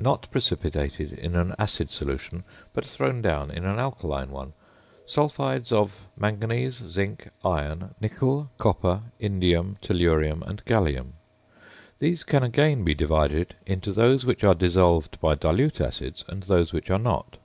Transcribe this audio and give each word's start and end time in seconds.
Not 0.00 0.30
precipitated 0.30 1.12
in 1.12 1.36
an 1.36 1.54
acid 1.58 1.90
solution, 1.90 2.44
but 2.72 2.86
thrown 2.86 3.20
down 3.20 3.50
in 3.50 3.66
an 3.66 3.78
alkaline 3.78 4.30
one. 4.30 4.54
Sulphides 5.04 5.70
of 5.70 6.00
Mn, 6.16 6.38
Zn, 6.40 7.18
Fe, 7.18 7.88
Ni, 8.00 8.08
Co, 8.08 8.48
In, 9.20 9.38
Tl, 9.38 10.46
and 10.48 10.64
Ga. 10.64 11.02
These 11.98 12.24
can 12.24 12.42
again 12.42 12.84
be 12.84 12.94
divided 12.94 13.54
into 13.66 13.92
those 13.92 14.24
which 14.24 14.42
are 14.42 14.54
dissolved 14.54 15.20
by 15.20 15.34
dilute 15.34 15.82
acids 15.82 16.24
and 16.26 16.44
those 16.44 16.72
which 16.72 16.88
are 16.90 16.98
not. 16.98 17.36